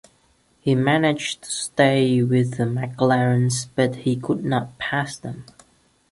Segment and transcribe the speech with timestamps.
[0.61, 5.45] He managed to stay with the McLarens but he could not pass them.